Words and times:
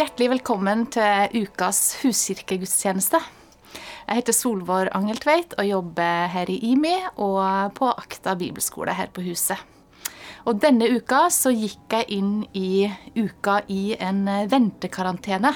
Hjertelig 0.00 0.30
velkommen 0.30 0.86
til 0.88 1.42
ukas 1.42 1.98
huskirkegudstjeneste. 2.00 3.18
Jeg 4.06 4.16
heter 4.16 4.32
Solvår 4.32 4.88
Angeltveit 4.96 5.52
og 5.60 5.66
jobber 5.68 6.30
her 6.32 6.48
i 6.48 6.54
IMI 6.70 6.94
og 7.20 7.74
på 7.76 7.90
Akta 7.90 8.32
bibelskole 8.40 8.94
her 8.96 9.10
på 9.12 9.20
huset. 9.26 9.60
Og 10.48 10.56
denne 10.62 10.86
uka 10.88 11.26
så 11.28 11.52
gikk 11.52 11.92
jeg 11.92 12.16
inn 12.16 12.30
i 12.56 12.88
uka 13.18 13.58
i 13.68 13.92
en 14.00 14.22
ventekarantene. 14.48 15.50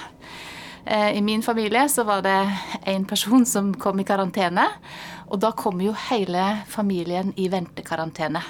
Eh, 0.85 1.17
I 1.17 1.23
min 1.25 1.41
familie 1.47 1.87
så 1.89 2.05
var 2.05 2.21
det 2.27 2.37
én 2.85 3.07
person 3.09 3.47
som 3.49 3.71
kom 3.73 4.03
i 4.03 4.05
karantene. 4.05 4.67
Og 5.31 5.41
da 5.41 5.55
kom 5.57 5.81
jo 5.81 5.95
hele 6.11 6.51
familien 6.69 7.33
i 7.41 7.49
ventekarantene. 7.49 8.45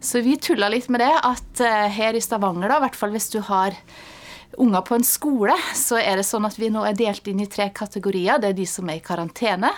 Så 0.00 0.24
vi 0.24 0.38
tulla 0.40 0.72
litt 0.72 0.88
med 0.88 1.04
det 1.04 1.12
at 1.12 1.60
eh, 1.60 1.92
her 1.98 2.16
i 2.16 2.24
Stavanger, 2.24 2.72
da, 2.72 2.80
i 2.80 2.86
hvert 2.86 2.98
fall 3.02 3.12
hvis 3.12 3.28
du 3.36 3.42
har 3.50 3.76
unger 4.60 4.82
på 4.86 4.96
en 4.96 5.06
skole, 5.06 5.54
så 5.76 5.98
er 6.00 6.20
det 6.20 6.26
sånn 6.28 6.46
at 6.48 6.58
vi 6.60 6.70
nå 6.72 6.82
er 6.86 6.98
delt 6.98 7.28
inn 7.30 7.42
i 7.42 7.48
tre 7.50 7.70
kategorier. 7.74 8.40
Det 8.40 8.52
er 8.52 8.58
de 8.58 8.66
som 8.68 8.90
er 8.90 9.00
i 9.00 9.04
karantene, 9.04 9.70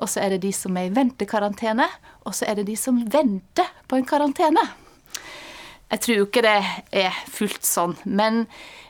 og 0.00 0.10
så 0.10 0.24
er 0.24 0.34
det 0.34 0.42
de 0.46 0.54
som 0.56 0.76
er 0.76 0.88
i 0.88 0.96
ventekarantene, 0.96 1.86
og 2.26 2.34
så 2.34 2.48
er 2.50 2.60
det 2.60 2.66
de 2.70 2.76
som 2.80 2.98
venter 3.12 3.70
på 3.86 3.98
en 3.98 4.08
karantene. 4.08 4.64
Jeg 5.86 6.02
tror 6.02 6.24
ikke 6.24 6.42
det 6.42 6.56
er 6.98 7.18
fullt 7.30 7.62
sånn, 7.62 7.92
men 8.10 8.40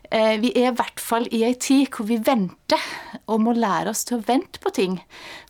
eh, 0.08 0.38
vi 0.40 0.54
er 0.56 0.70
i 0.70 0.76
hvert 0.78 1.02
fall 1.02 1.26
i 1.28 1.42
ei 1.44 1.52
tid 1.60 1.90
hvor 1.92 2.08
vi 2.08 2.16
venter 2.24 2.80
og 3.28 3.42
må 3.44 3.52
lære 3.52 3.92
oss 3.92 4.06
til 4.08 4.16
å 4.16 4.24
vente 4.24 4.62
på 4.62 4.72
ting. 4.72 4.94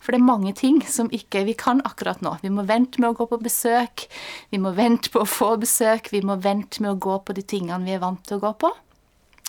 For 0.03 0.11
det 0.11 0.19
er 0.19 0.27
mange 0.27 0.51
ting 0.59 0.81
som 0.83 1.07
ikke 1.15 1.45
vi 1.47 1.55
kan 1.55 1.79
akkurat 1.87 2.19
nå. 2.25 2.35
Vi 2.43 2.51
må 2.51 2.67
vente 2.67 2.99
med 2.99 3.13
å 3.13 3.17
gå 3.21 3.29
på 3.31 3.39
besøk, 3.45 4.09
vi 4.51 4.59
må 4.59 4.75
vente 4.75 5.13
på 5.13 5.23
å 5.23 5.29
få 5.37 5.53
besøk, 5.61 6.11
vi 6.11 6.19
må 6.27 6.35
vente 6.43 6.83
med 6.83 6.97
å 6.97 6.99
gå 7.07 7.15
på 7.23 7.37
de 7.37 7.47
tingene 7.47 7.87
vi 7.87 7.95
er 7.95 8.03
vant 8.03 8.27
til 8.27 8.41
å 8.41 8.43
gå 8.43 8.53
på. 8.65 8.73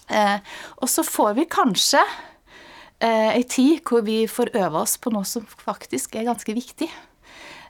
Eh, 0.09 0.39
og 0.81 0.89
så 0.91 1.05
får 1.07 1.37
vi 1.39 1.49
kanskje 1.51 2.01
eh, 3.01 3.35
ei 3.35 3.45
tid 3.49 3.83
hvor 3.87 4.05
vi 4.07 4.23
får 4.31 4.55
øve 4.57 4.83
oss 4.85 4.97
på 5.01 5.13
noe 5.15 5.29
som 5.29 5.47
faktisk 5.61 6.17
er 6.17 6.29
ganske 6.29 6.55
viktig. 6.57 6.89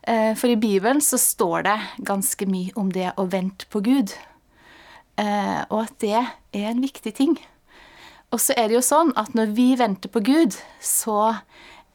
Eh, 0.08 0.32
for 0.38 0.48
i 0.48 0.56
Bibelen 0.56 1.02
så 1.04 1.18
står 1.20 1.66
det 1.66 1.78
ganske 2.06 2.48
mye 2.48 2.74
om 2.78 2.92
det 2.94 3.12
å 3.16 3.28
vente 3.28 3.68
på 3.72 3.82
Gud. 3.84 4.14
Eh, 5.18 5.62
og 5.68 5.82
at 5.84 5.96
det 6.00 6.16
er 6.16 6.68
en 6.70 6.82
viktig 6.84 7.14
ting. 7.18 7.38
Og 8.32 8.40
så 8.44 8.54
er 8.56 8.68
det 8.68 8.78
jo 8.78 8.84
sånn 8.84 9.14
at 9.18 9.34
når 9.36 9.54
vi 9.56 9.72
venter 9.80 10.12
på 10.12 10.22
Gud, 10.24 10.56
så 10.84 11.40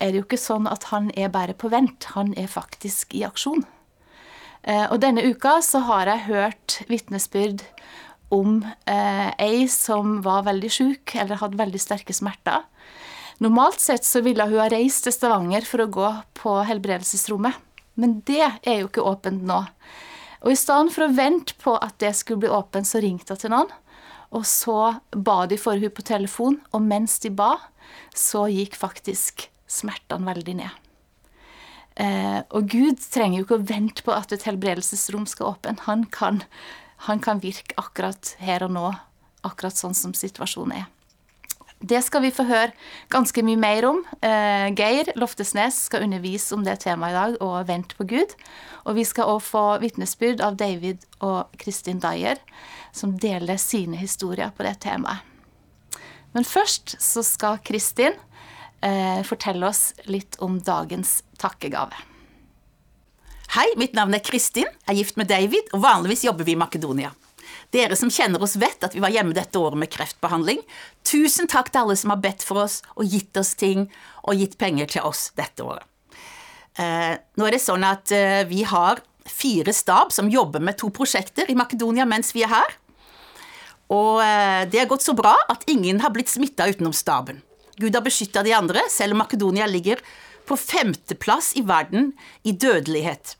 er 0.02 0.12
det 0.12 0.20
jo 0.20 0.26
ikke 0.26 0.42
sånn 0.42 0.68
at 0.68 0.90
han 0.92 1.12
er 1.16 1.32
bare 1.34 1.56
på 1.56 1.70
vent. 1.72 2.10
Han 2.18 2.34
er 2.38 2.50
faktisk 2.52 3.14
i 3.16 3.24
aksjon. 3.26 3.64
Eh, 4.64 4.86
og 4.90 5.00
denne 5.04 5.24
uka 5.24 5.60
så 5.64 5.84
har 5.88 6.10
jeg 6.10 6.28
hørt 6.30 6.80
vitnesbyrd 6.90 7.64
om 8.34 8.62
eh, 8.90 9.30
ei 9.42 9.66
som 9.72 10.22
var 10.26 10.46
veldig 10.48 10.72
sjuk 10.72 11.16
eller 11.20 11.42
hadde 11.42 11.60
veldig 11.60 11.82
sterke 11.82 12.16
smerter. 12.16 12.64
Normalt 13.44 13.82
sett 13.82 14.06
så 14.06 14.22
ville 14.24 14.46
hun 14.48 14.62
ha 14.62 14.70
reist 14.72 15.04
til 15.06 15.14
Stavanger 15.16 15.66
for 15.68 15.84
å 15.84 15.92
gå 15.92 16.10
på 16.38 16.58
helbredelsesrommet. 16.70 17.58
Men 18.00 18.22
det 18.26 18.42
er 18.46 18.80
jo 18.80 18.90
ikke 18.90 19.06
åpent 19.06 19.44
nå. 19.46 19.60
Og 20.44 20.52
i 20.52 20.60
stedet 20.60 20.94
for 20.94 21.06
å 21.06 21.16
vente 21.16 21.56
på 21.62 21.76
at 21.78 21.98
det 22.04 22.14
skulle 22.18 22.44
bli 22.44 22.52
åpent, 22.52 22.88
så 22.90 23.02
ringte 23.04 23.36
hun 23.36 23.42
til 23.42 23.54
noen. 23.54 23.74
Og 24.34 24.46
så 24.50 24.78
ba 25.14 25.44
de 25.50 25.60
for 25.62 25.80
hun 25.80 25.94
på 25.94 26.06
telefon, 26.06 26.58
og 26.74 26.82
mens 26.84 27.20
de 27.24 27.30
ba, 27.34 27.56
så 28.18 28.48
gikk 28.52 28.76
faktisk 28.80 29.48
smertene 29.70 30.28
veldig 30.32 30.56
ned. 30.58 30.80
Eh, 32.02 32.40
og 32.50 32.72
Gud 32.74 33.02
trenger 33.14 33.40
jo 33.40 33.46
ikke 33.46 33.60
å 33.60 33.68
vente 33.70 34.06
på 34.06 34.14
at 34.16 34.34
et 34.34 34.46
helbredelsesrom 34.48 35.28
skal 35.30 35.54
åpne. 35.54 35.78
Han 35.86 36.08
kan, 36.14 36.42
han 37.08 37.20
kan 37.24 37.42
virke 37.44 37.76
akkurat 37.80 38.36
her 38.40 38.64
og 38.68 38.74
nå, 38.76 38.90
akkurat 39.44 39.76
sånn 39.76 39.96
som 39.98 40.14
situasjonen 40.16 40.84
er. 40.84 40.90
Det 41.84 42.00
skal 42.00 42.24
vi 42.24 42.32
få 42.32 42.46
høre 42.48 42.72
ganske 43.12 43.44
mye 43.44 43.60
mer 43.60 43.84
om. 43.90 43.98
Eh, 44.24 44.70
Geir 44.72 45.10
Loftesnes 45.20 45.82
skal 45.90 46.06
undervise 46.06 46.56
om 46.56 46.64
det 46.64 46.78
temaet 46.86 47.12
i 47.12 47.18
dag, 47.18 47.36
og 47.44 47.68
vente 47.68 47.98
på 47.98 48.08
Gud. 48.08 48.36
Og 48.88 48.96
vi 48.96 49.04
skal 49.08 49.34
òg 49.34 49.42
få 49.44 49.64
vitnesbyrd 49.84 50.40
av 50.46 50.56
David 50.62 51.04
og 51.20 51.52
Kristin 51.60 52.00
Dyer, 52.04 52.40
som 52.96 53.18
deler 53.20 53.60
sine 53.60 54.00
historier 54.00 54.56
på 54.56 54.64
det 54.64 54.78
temaet. 54.88 55.28
Men 56.34 56.48
først 56.48 56.96
så 57.04 57.22
skal 57.26 57.60
Kristin 57.68 58.16
eh, 58.80 59.20
fortelle 59.28 59.68
oss 59.68 59.92
litt 60.08 60.40
om 60.40 60.62
dagens 60.64 61.20
takkegave. 61.42 62.13
Hei, 63.54 63.68
mitt 63.78 63.92
navn 63.94 64.16
er 64.18 64.22
Kristin, 64.26 64.66
er 64.90 64.96
gift 64.98 65.14
med 65.20 65.28
David, 65.30 65.68
og 65.78 65.84
vanligvis 65.84 66.24
jobber 66.26 66.48
vi 66.48 66.56
i 66.56 66.58
Makedonia. 66.58 67.12
Dere 67.70 67.94
som 67.94 68.10
kjenner 68.10 68.42
oss, 68.42 68.56
vet 68.58 68.82
at 68.82 68.96
vi 68.96 69.02
var 69.04 69.12
hjemme 69.14 69.36
dette 69.38 69.60
året 69.62 69.78
med 69.78 69.92
kreftbehandling. 69.94 70.64
Tusen 71.06 71.46
takk 71.52 71.70
til 71.70 71.84
alle 71.84 71.96
som 72.00 72.10
har 72.10 72.24
bedt 72.24 72.42
for 72.42 72.64
oss 72.64 72.80
og 72.96 73.06
gitt 73.14 73.38
oss 73.38 73.52
ting 73.60 73.84
og 74.24 74.42
gitt 74.42 74.56
penger 74.58 74.90
til 74.96 75.06
oss 75.06 75.28
dette 75.38 75.62
året. 75.62 75.86
Eh, 76.82 77.12
nå 77.14 77.46
er 77.46 77.54
det 77.54 77.60
sånn 77.62 77.86
at 77.86 78.10
eh, 78.16 78.40
vi 78.50 78.64
har 78.66 79.04
fire 79.30 79.78
stab 79.78 80.10
som 80.18 80.34
jobber 80.34 80.64
med 80.66 80.80
to 80.82 80.90
prosjekter 80.90 81.46
i 81.54 81.58
Makedonia 81.60 82.10
mens 82.10 82.34
vi 82.34 82.42
er 82.48 82.56
her. 82.56 82.76
Og 83.94 84.18
eh, 84.26 84.64
det 84.66 84.82
har 84.82 84.90
gått 84.90 85.06
så 85.06 85.14
bra 85.14 85.36
at 85.54 85.70
ingen 85.70 86.02
har 86.02 86.16
blitt 86.16 86.34
smitta 86.34 86.72
utenom 86.74 86.98
staben. 86.98 87.46
Gud 87.78 87.94
har 87.94 88.02
beskytta 88.02 88.42
de 88.42 88.58
andre, 88.58 88.82
selv 88.90 89.14
om 89.14 89.22
Makedonia 89.22 89.70
ligger 89.70 90.02
på 90.50 90.58
femteplass 90.58 91.54
i 91.62 91.62
verden 91.70 92.16
i 92.42 92.58
dødelighet. 92.58 93.38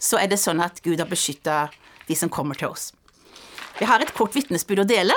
Så 0.00 0.18
er 0.20 0.30
det 0.30 0.40
sånn 0.40 0.62
at 0.64 0.80
Gud 0.84 1.00
har 1.00 1.08
beskytta 1.10 1.66
de 2.08 2.16
som 2.16 2.32
kommer 2.32 2.58
til 2.58 2.72
oss. 2.72 2.90
Vi 3.78 3.88
har 3.88 4.02
et 4.02 4.14
kort 4.16 4.34
vitnesbyrd 4.36 4.84
å 4.84 4.88
dele. 4.88 5.16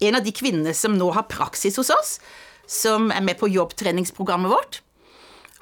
En 0.00 0.16
av 0.18 0.24
de 0.24 0.32
kvinnene 0.34 0.74
som 0.74 0.94
nå 0.94 1.10
har 1.14 1.26
praksis 1.30 1.76
hos 1.78 1.90
oss, 1.90 2.18
som 2.68 3.10
er 3.10 3.24
med 3.24 3.38
på 3.40 3.50
jobbtreningsprogrammet 3.50 4.52
vårt. 4.52 4.80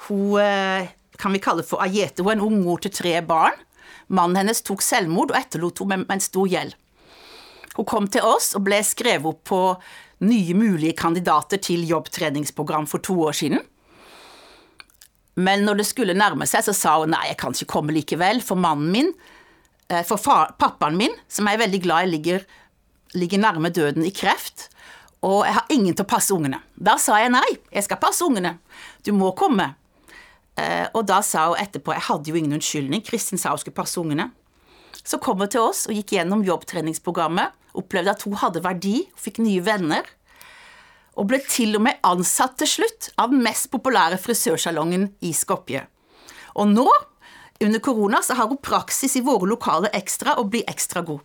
Hun 0.07 0.41
eh, 0.43 0.93
kan 1.17 1.33
vi 1.33 1.41
kalle 1.43 1.65
for 1.65 1.83
Ajete. 1.85 2.23
Hun 2.23 2.35
er 2.35 2.39
en 2.39 2.47
ung 2.49 2.59
mor 2.65 2.83
til 2.85 2.93
tre 2.93 3.19
barn. 3.25 3.57
Mannen 4.13 4.43
hennes 4.43 4.63
tok 4.63 4.85
selvmord 4.85 5.33
og 5.33 5.39
etterlot 5.41 5.83
henne 5.83 6.05
med 6.05 6.19
en 6.19 6.25
stor 6.25 6.51
gjeld. 6.51 6.77
Hun 7.77 7.89
kom 7.89 8.09
til 8.09 8.25
oss 8.25 8.55
og 8.57 8.65
ble 8.69 8.81
skrevet 8.87 9.29
opp 9.29 9.43
på 9.49 9.61
nye 10.25 10.55
mulige 10.57 10.97
kandidater 10.97 11.61
til 11.61 11.85
jobbtreningsprogram 11.89 12.87
for 12.89 13.05
to 13.05 13.19
år 13.29 13.37
siden. 13.37 13.65
Men 15.37 15.67
når 15.67 15.83
det 15.83 15.89
skulle 15.89 16.17
nærme 16.17 16.47
seg, 16.49 16.65
så 16.65 16.73
sa 16.77 16.99
hun 17.03 17.13
nei, 17.13 17.27
jeg 17.31 17.41
kan 17.41 17.57
ikke 17.57 17.73
komme 17.75 17.95
likevel, 17.97 18.41
for 18.45 18.59
mannen 18.61 18.93
min 18.93 19.11
Eh, 19.89 20.03
for 20.03 20.19
far, 20.19 20.55
pappaen 20.59 20.97
min, 20.99 21.15
som 21.29 21.47
jeg 21.47 21.59
er 21.59 21.63
veldig 21.63 21.81
glad 21.85 22.07
i, 22.07 22.11
ligger, 22.17 22.47
ligger 23.15 23.43
nærme 23.43 23.71
døden 23.71 24.07
i 24.07 24.11
kreft. 24.15 24.69
Og 25.27 25.45
jeg 25.47 25.55
har 25.57 25.71
ingen 25.73 25.95
til 25.95 26.05
å 26.05 26.11
passe 26.11 26.35
ungene. 26.35 26.61
Da 26.75 26.97
sa 27.03 27.21
jeg 27.23 27.33
nei, 27.35 27.47
jeg 27.73 27.87
skal 27.87 28.01
passe 28.03 28.27
ungene. 28.27 28.57
Du 29.07 29.13
må 29.17 29.33
komme. 29.39 29.73
Eh, 30.59 30.87
og 30.93 31.07
da 31.07 31.21
sa 31.21 31.51
hun 31.51 31.61
etterpå 31.61 31.93
Jeg 31.93 32.07
hadde 32.09 32.31
jo 32.31 32.37
ingen 32.39 32.57
unnskyldning. 32.57 33.05
Kristin 33.07 33.41
sa 33.41 33.55
hun 33.55 33.63
skulle 33.63 33.79
passe 33.79 33.99
ungene. 34.01 34.31
Så 35.07 35.21
kom 35.23 35.39
hun 35.43 35.51
til 35.53 35.63
oss 35.63 35.85
og 35.87 35.95
gikk 35.95 36.17
gjennom 36.17 36.45
jobbtreningsprogrammet. 36.47 37.55
Opplevde 37.79 38.15
at 38.17 38.25
hun 38.27 38.39
hadde 38.41 38.65
verdi, 38.65 38.97
fikk 39.21 39.39
nye 39.45 39.63
venner. 39.63 40.09
Og 41.17 41.29
ble 41.31 41.41
til 41.49 41.79
og 41.79 41.87
med 41.87 42.01
ansatt 42.05 42.59
til 42.61 42.69
slutt 42.77 43.11
av 43.17 43.33
den 43.33 43.45
mest 43.45 43.71
populære 43.73 44.19
frisørsalongen 44.21 45.09
i 45.25 45.33
Skopje. 45.37 45.87
Og 46.57 46.69
nå 46.73 46.87
under 47.61 47.81
korona 47.81 48.21
så 48.23 48.37
har 48.37 48.51
hun 48.51 48.61
praksis 48.61 49.17
i 49.17 49.25
våre 49.25 49.49
lokale 49.49 49.89
ekstra 49.97 50.37
og 50.41 50.51
blir 50.53 50.69
ekstra 50.69 51.01
god. 51.07 51.25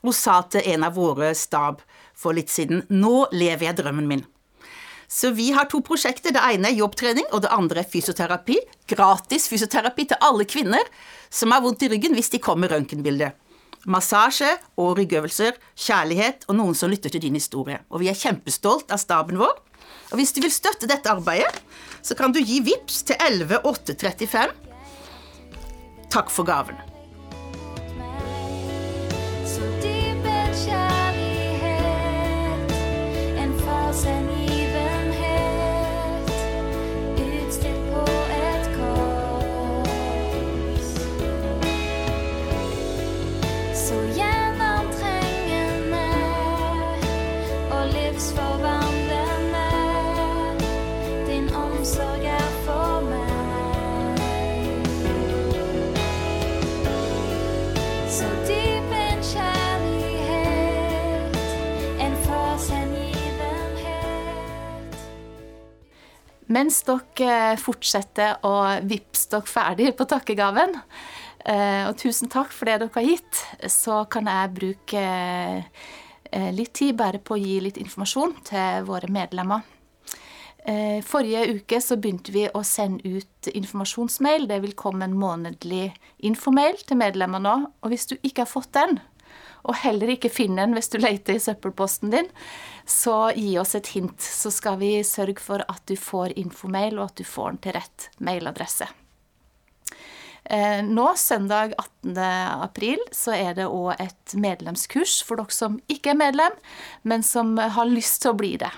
Hun 0.00 0.14
sa 0.14 0.40
til 0.48 0.64
en 0.72 0.86
av 0.86 0.96
våre 0.96 1.34
stab 1.36 1.82
for 2.16 2.36
litt 2.36 2.50
siden 2.52 2.84
nå 2.88 3.28
lever 3.34 3.68
jeg 3.68 3.80
drømmen 3.82 4.08
min. 4.08 4.24
Så 5.08 5.30
vi 5.32 5.50
har 5.56 5.64
to 5.72 5.80
prosjekter. 5.80 6.34
Det 6.36 6.40
ene 6.52 6.68
er 6.68 6.76
jobbtrening, 6.76 7.24
og 7.32 7.40
det 7.42 7.52
andre 7.52 7.80
er 7.80 7.88
fysioterapi. 7.88 8.58
Gratis 8.92 9.48
fysioterapi 9.48 10.04
til 10.10 10.20
alle 10.24 10.44
kvinner 10.44 10.84
som 11.32 11.52
har 11.54 11.64
vondt 11.64 11.86
i 11.86 11.88
ryggen 11.92 12.16
hvis 12.16 12.28
de 12.34 12.40
kommer 12.44 12.66
med 12.66 12.74
røntgenbilde. 12.74 13.32
Massasje 13.88 14.50
og 14.76 14.98
ryggøvelser, 14.98 15.56
kjærlighet 15.72 16.44
og 16.48 16.58
noen 16.58 16.76
som 16.76 16.92
lytter 16.92 17.12
til 17.12 17.24
din 17.24 17.38
historie. 17.38 17.80
Og 17.88 18.02
vi 18.02 18.10
er 18.12 18.18
kjempestolt 18.18 18.92
av 18.92 19.00
staben 19.00 19.40
vår. 19.40 19.56
Og 20.12 20.20
hvis 20.20 20.34
du 20.36 20.42
vil 20.44 20.52
støtte 20.52 20.88
dette 20.90 21.08
arbeidet, 21.08 21.62
så 22.04 22.16
kan 22.18 22.32
du 22.32 22.40
gi 22.40 22.60
VIPS 22.64 23.02
til 23.08 23.16
11835 23.20 24.66
Takk 26.08 26.30
for 26.32 26.48
gaven. 26.48 26.76
Mens 66.48 66.80
dere 66.86 67.56
fortsetter 67.60 68.38
å 68.48 68.54
vippse 68.88 69.28
dere 69.34 69.48
ferdig 69.48 69.90
på 69.98 70.06
takkegaven, 70.08 70.78
eh, 71.44 71.84
og 71.84 71.96
tusen 72.00 72.30
takk 72.32 72.54
for 72.56 72.70
det 72.70 72.78
dere 72.80 72.94
har 72.94 73.04
gitt, 73.04 73.42
så 73.68 74.04
kan 74.08 74.30
jeg 74.32 74.54
bruke 74.56 75.02
eh, 75.04 76.50
litt 76.56 76.72
tid 76.80 76.96
bare 76.96 77.20
på 77.20 77.36
å 77.36 77.42
gi 77.42 77.58
litt 77.60 77.76
informasjon 77.80 78.38
til 78.48 78.88
våre 78.88 79.12
medlemmer. 79.12 79.66
Eh, 80.68 81.04
forrige 81.04 81.46
uke 81.54 81.80
så 81.80 81.96
begynte 81.96 82.32
vi 82.32 82.46
å 82.48 82.64
sende 82.66 83.04
ut 83.04 83.48
informasjonsmail. 83.52 84.48
Det 84.48 84.58
vil 84.64 84.74
komme 84.76 85.06
en 85.06 85.16
månedlig 85.16 85.92
infomail 86.24 86.80
til 86.84 87.00
medlemmer 87.00 87.40
nå. 87.40 87.54
Og 87.80 87.92
hvis 87.92 88.08
du 88.10 88.18
ikke 88.18 88.44
har 88.44 88.50
fått 88.50 88.74
den, 88.76 88.98
og 89.64 89.80
heller 89.82 90.14
ikke 90.14 90.32
finner 90.32 90.66
den 90.66 90.76
hvis 90.78 90.90
du 90.92 90.98
leter 91.02 91.36
i 91.36 91.42
søppelposten 91.42 92.12
din, 92.14 92.30
så 92.88 93.32
gi 93.36 93.56
oss 93.60 93.74
et 93.78 93.90
hint. 93.94 94.20
Så 94.22 94.52
skal 94.54 94.78
vi 94.80 94.96
sørge 95.06 95.40
for 95.42 95.64
at 95.68 95.82
du 95.90 95.96
får 95.98 96.36
infomail, 96.40 96.98
og 96.98 97.10
at 97.10 97.20
du 97.20 97.26
får 97.28 97.52
den 97.52 97.62
til 97.66 97.78
rett 97.78 98.08
mailadresse. 98.24 98.88
Eh, 100.48 100.80
nå, 100.84 101.06
søndag 101.20 101.74
18. 101.76 102.16
april, 102.64 103.02
så 103.12 103.34
er 103.36 103.56
det 103.58 103.68
òg 103.68 103.98
et 104.00 104.36
medlemskurs 104.40 105.18
for 105.26 105.40
dere 105.40 105.52
som 105.52 105.76
ikke 105.92 106.14
er 106.14 106.22
medlem, 106.22 106.56
men 107.04 107.26
som 107.26 107.52
har 107.58 107.90
lyst 107.90 108.22
til 108.22 108.32
å 108.32 108.38
bli 108.38 108.54
det. 108.60 108.70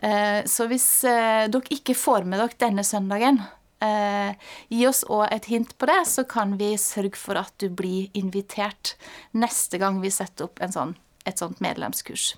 Eh, 0.00 0.40
så 0.48 0.68
hvis 0.70 0.88
eh, 1.08 1.44
dere 1.52 1.76
ikke 1.76 1.96
får 1.96 2.24
med 2.24 2.40
dere 2.40 2.60
denne 2.64 2.84
søndagen, 2.86 3.42
gi 3.80 4.86
oss 4.88 5.02
òg 5.12 5.26
et 5.30 5.48
hint 5.52 5.74
på 5.78 5.88
det, 5.90 6.00
så 6.08 6.24
kan 6.24 6.56
vi 6.60 6.72
sørge 6.80 7.18
for 7.20 7.38
at 7.40 7.52
du 7.60 7.68
blir 7.68 8.08
invitert 8.16 8.96
neste 9.36 9.78
gang 9.82 10.00
vi 10.00 10.10
setter 10.10 10.48
opp 10.48 10.62
sånn, 10.72 10.96
et 11.28 11.38
sånt 11.42 11.60
medlemskurs. 11.60 12.34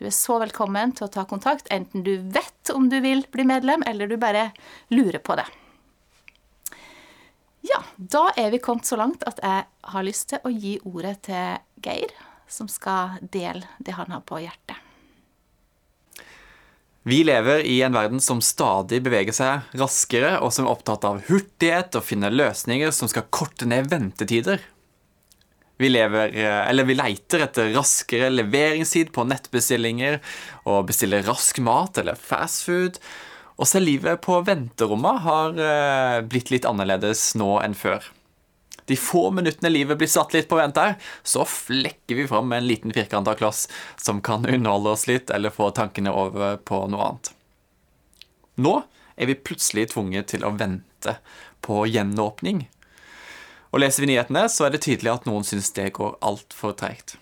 Du 0.00 0.06
er 0.08 0.14
så 0.16 0.38
velkommen 0.40 0.94
til 0.96 1.04
å 1.08 1.12
ta 1.12 1.26
kontakt, 1.28 1.66
enten 1.68 2.06
du 2.06 2.14
vet 2.32 2.70
om 2.72 2.88
du 2.88 3.00
vil 3.04 3.26
bli 3.34 3.44
medlem, 3.44 3.82
eller 3.84 4.08
du 4.08 4.16
bare 4.16 4.46
lurer 4.88 5.20
på 5.20 5.36
det. 5.36 5.44
Ja, 7.68 7.82
da 7.96 8.30
er 8.40 8.54
vi 8.54 8.62
kommet 8.64 8.88
så 8.88 8.96
langt 8.96 9.26
at 9.28 9.42
jeg 9.44 9.66
har 9.92 10.06
lyst 10.06 10.30
til 10.32 10.40
å 10.40 10.52
gi 10.54 10.78
ordet 10.88 11.18
til 11.28 11.60
Geir, 11.84 12.14
som 12.48 12.70
skal 12.72 13.20
dele 13.20 13.68
det 13.76 13.98
han 13.98 14.08
har 14.14 14.24
på 14.24 14.40
hjertet. 14.40 14.79
Vi 17.10 17.24
lever 17.26 17.64
i 17.66 17.80
en 17.82 17.96
verden 17.96 18.20
som 18.22 18.38
stadig 18.44 19.00
beveger 19.02 19.34
seg 19.34 19.72
raskere, 19.80 20.36
og 20.44 20.52
som 20.54 20.68
er 20.68 20.74
opptatt 20.76 21.06
av 21.08 21.24
hurtighet 21.26 21.96
og 21.98 22.04
finner 22.06 22.30
løsninger 22.30 22.92
som 22.94 23.10
skal 23.10 23.26
korte 23.34 23.66
ned 23.66 23.88
ventetider. 23.90 24.62
Vi, 25.80 25.88
lever, 25.90 26.36
eller 26.38 26.86
vi 26.86 26.94
leiter 26.94 27.42
etter 27.48 27.72
raskere 27.74 28.28
leveringstid 28.30 29.10
på 29.16 29.24
nettbestillinger 29.26 30.20
og 30.70 30.86
bestiller 30.92 31.26
rask 31.26 31.58
mat 31.66 31.98
eller 31.98 32.20
fast 32.20 32.68
food. 32.68 33.02
Og 33.58 33.66
selv 33.66 33.90
livet 33.90 34.22
på 34.22 34.38
venterommet 34.46 35.24
har 35.26 35.58
eh, 35.66 36.20
blitt 36.30 36.54
litt 36.54 36.68
annerledes 36.68 37.32
nå 37.40 37.56
enn 37.64 37.74
før. 37.74 38.06
De 38.90 38.96
få 38.98 39.28
minuttene 39.30 39.70
livet 39.70 40.00
blir 40.00 40.10
satt 40.10 40.32
litt 40.34 40.48
på 40.50 40.58
vent 40.58 40.78
her, 40.80 40.96
så 41.22 41.44
flekker 41.46 42.18
vi 42.18 42.26
fram 42.26 42.50
en 42.52 42.66
liten 42.66 42.90
firkanta 42.90 43.36
kloss 43.38 43.68
som 43.96 44.18
kan 44.18 44.42
underholde 44.42 44.96
oss 44.96 45.06
litt 45.06 45.30
eller 45.30 45.54
få 45.54 45.68
tankene 45.76 46.10
over 46.10 46.56
på 46.58 46.80
noe 46.90 47.04
annet. 47.06 47.30
Nå 48.58 48.74
er 49.14 49.30
vi 49.30 49.38
plutselig 49.38 49.92
tvunget 49.92 50.32
til 50.34 50.42
å 50.42 50.50
vente 50.58 51.14
på 51.62 51.84
gjenåpning. 51.86 52.64
Og 53.70 53.84
leser 53.84 54.02
vi 54.02 54.10
nyhetene, 54.10 54.48
så 54.50 54.66
er 54.66 54.74
det 54.74 54.82
tydelig 54.88 55.12
at 55.14 55.30
noen 55.30 55.46
syns 55.46 55.70
det 55.76 55.92
går 55.94 56.18
altfor 56.26 56.74
treigt. 56.82 57.14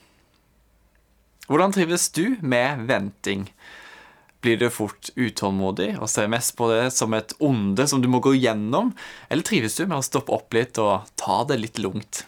Hvordan 1.52 1.76
trives 1.76 2.08
du 2.16 2.38
med 2.40 2.86
venting? 2.88 3.44
Blir 4.40 4.58
du 4.60 4.68
fort 4.70 5.10
utålmodig 5.18 5.96
og 5.98 6.06
ser 6.10 6.30
mest 6.30 6.54
på 6.58 6.68
det 6.70 6.92
som 6.94 7.14
et 7.16 7.32
onde 7.42 7.88
som 7.90 8.02
du 8.02 8.06
må 8.10 8.20
gå 8.22 8.36
gjennom, 8.38 8.92
eller 9.28 9.46
trives 9.46 9.74
du 9.74 9.86
med 9.86 9.98
å 9.98 10.06
stoppe 10.06 10.34
opp 10.36 10.54
litt 10.54 10.78
og 10.78 11.08
ta 11.18 11.42
det 11.48 11.58
litt 11.58 11.80
lungt? 11.82 12.22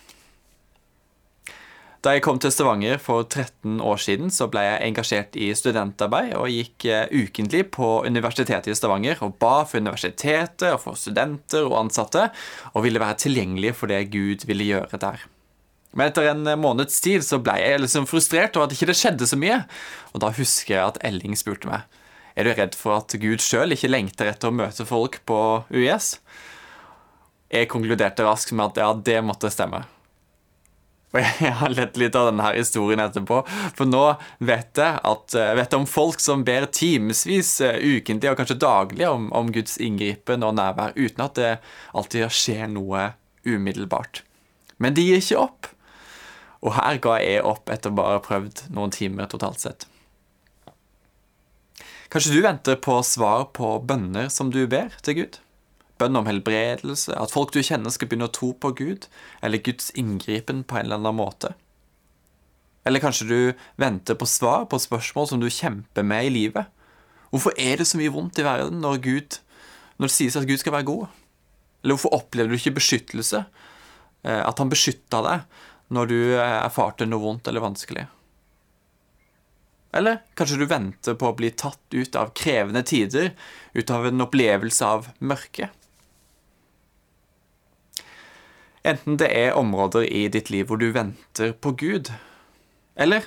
Da 2.01 2.15
jeg 2.17 2.23
kom 2.25 2.39
til 2.41 2.49
Stavanger 2.49 2.97
for 2.97 3.27
13 3.29 3.77
år 3.85 3.99
siden, 4.01 4.31
så 4.33 4.47
ble 4.49 4.63
jeg 4.65 4.87
engasjert 4.87 5.37
i 5.37 5.51
studentarbeid 5.55 6.33
og 6.39 6.49
gikk 6.49 6.87
eh, 6.89 7.13
ukentlig 7.13 7.67
på 7.77 7.91
Universitetet 8.09 8.73
i 8.73 8.77
Stavanger 8.79 9.21
og 9.27 9.37
ba 9.43 9.67
for 9.69 9.85
universitetet 9.85 10.71
og 10.73 10.81
for 10.81 10.97
studenter 10.97 11.69
og 11.69 11.77
ansatte, 11.83 12.31
og 12.73 12.87
ville 12.89 13.03
være 13.03 13.21
tilgjengelig 13.27 13.75
for 13.77 13.93
det 13.93 14.07
Gud 14.15 14.49
ville 14.49 14.71
gjøre 14.71 15.03
der. 15.05 15.29
Men 15.93 16.09
etter 16.09 16.31
en 16.31 16.49
måneds 16.63 17.03
tid 17.05 17.23
så 17.27 17.39
ble 17.43 17.59
jeg 17.61 17.85
liksom 17.85 18.09
frustrert 18.09 18.57
over 18.57 18.71
at 18.71 18.75
ikke 18.79 18.89
det 18.89 18.97
skjedde 18.97 19.29
så 19.29 19.37
mye, 19.37 19.61
og 20.15 20.25
da 20.25 20.33
husker 20.41 20.79
jeg 20.79 20.87
at 20.87 21.03
Elling 21.05 21.37
spurte 21.37 21.69
meg 21.69 22.00
er 22.41 22.49
du 22.49 22.55
redd 22.57 22.77
for 22.79 22.97
at 22.97 23.15
Gud 23.21 23.43
sjøl 23.45 23.77
ikke 23.77 23.91
lengter 23.93 24.31
etter 24.33 24.51
å 24.51 24.57
møte 24.57 24.87
folk 24.89 25.21
på 25.29 25.39
UiS? 25.73 26.15
Jeg 27.51 27.69
konkluderte 27.71 28.25
raskt 28.25 28.55
med 28.55 28.71
at 28.71 28.81
ja, 28.81 28.93
det 28.95 29.19
måtte 29.27 29.51
stemme. 29.53 29.83
Og 31.13 31.19
jeg 31.19 31.51
har 31.59 31.73
lett 31.75 31.97
litt 31.99 32.15
av 32.15 32.29
denne 32.29 32.53
historien 32.55 33.03
etterpå, 33.03 33.41
for 33.75 33.91
nå 33.91 34.05
vet 34.47 34.79
jeg, 34.79 35.01
at, 35.11 35.35
jeg 35.35 35.67
om 35.75 35.89
folk 35.91 36.23
som 36.23 36.45
ber 36.47 36.69
timevis, 36.71 37.57
eh, 37.67 37.83
ukentlig 37.83 38.31
og 38.31 38.39
kanskje 38.39 38.61
daglig 38.63 39.09
om, 39.11 39.27
om 39.35 39.51
Guds 39.51 39.75
inngripen 39.83 40.47
og 40.47 40.55
nærvær, 40.61 40.95
uten 40.95 41.27
at 41.27 41.35
det 41.41 41.51
alltid 41.99 42.31
skjer 42.31 42.71
noe 42.71 43.09
umiddelbart. 43.43 44.23
Men 44.79 44.95
de 44.95 45.09
gir 45.09 45.19
ikke 45.19 45.43
opp. 45.43 45.73
Og 46.63 46.77
her 46.79 47.03
ga 47.03 47.19
jeg 47.19 47.43
opp 47.43 47.73
etter 47.75 47.91
bare 47.91 48.21
ha 48.21 48.23
prøvd 48.23 48.69
noen 48.77 48.95
timer 48.95 49.27
totalt 49.33 49.65
sett. 49.65 49.90
Kanskje 52.11 52.33
du 52.35 52.41
venter 52.43 52.75
på 52.75 52.97
svar 53.07 53.45
på 53.55 53.77
bønner 53.87 54.27
som 54.35 54.49
du 54.51 54.65
ber 54.67 54.97
til 55.07 55.15
Gud? 55.21 55.37
Bønn 56.01 56.19
om 56.19 56.27
helbredelse, 56.27 57.15
at 57.15 57.31
folk 57.31 57.53
du 57.55 57.61
kjenner 57.63 57.93
skal 57.95 58.11
begynne 58.11 58.27
å 58.27 58.33
tro 58.35 58.49
på 58.59 58.73
Gud, 58.75 59.07
eller 59.47 59.63
Guds 59.63 59.93
inngripen 59.95 60.65
på 60.67 60.81
en 60.81 60.89
eller 60.89 60.99
annen 60.99 61.21
måte. 61.21 61.53
Eller 62.83 63.05
kanskje 63.05 63.29
du 63.29 63.39
venter 63.79 64.19
på 64.19 64.27
svar 64.27 64.67
på 64.67 64.83
spørsmål 64.83 65.31
som 65.31 65.39
du 65.43 65.47
kjemper 65.47 66.03
med 66.03 66.27
i 66.27 66.35
livet. 66.35 66.67
Hvorfor 67.31 67.55
er 67.55 67.79
det 67.79 67.87
så 67.87 68.01
mye 68.01 68.11
vondt 68.11 68.43
i 68.43 68.49
verden 68.49 68.83
når, 68.83 69.03
Gud, 69.07 69.39
når 70.03 70.11
det 70.11 70.17
sies 70.17 70.39
at 70.41 70.51
Gud 70.51 70.59
skal 70.59 70.75
være 70.81 70.91
god? 70.91 71.07
Eller 71.85 71.95
hvorfor 71.95 72.17
opplever 72.17 72.51
du 72.51 72.59
ikke 72.59 72.81
beskyttelse? 72.81 73.45
Eh, 74.27 74.43
at 74.43 74.59
han 74.59 74.73
beskytta 74.73 75.23
deg 75.29 75.61
når 75.95 76.11
du 76.11 76.19
eh, 76.33 76.57
erfarte 76.65 77.07
noe 77.07 77.23
vondt 77.23 77.47
eller 77.47 77.63
vanskelig? 77.63 78.11
Eller 79.93 80.21
kanskje 80.39 80.61
du 80.61 80.69
venter 80.71 81.17
på 81.19 81.31
å 81.31 81.37
bli 81.37 81.51
tatt 81.51 81.95
ut 81.95 82.17
av 82.19 82.31
krevende 82.39 82.83
tider, 82.87 83.33
ut 83.75 83.91
av 83.91 84.07
en 84.07 84.23
opplevelse 84.27 84.87
av 84.87 85.11
mørke. 85.19 85.71
Enten 88.87 89.19
det 89.21 89.29
er 89.37 89.59
områder 89.59 90.07
i 90.07 90.29
ditt 90.33 90.49
liv 90.53 90.71
hvor 90.71 90.81
du 90.81 90.89
venter 90.95 91.53
på 91.53 91.75
Gud, 91.77 92.13
eller 92.97 93.27